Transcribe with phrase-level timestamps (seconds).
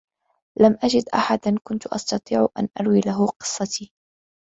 [0.59, 3.93] لم أجد أحدا كنت أستطيع أن أروي له قصّتي.